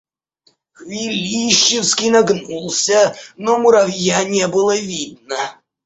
[0.71, 5.37] Хвилищевский нагнулся, но муравья не было видно.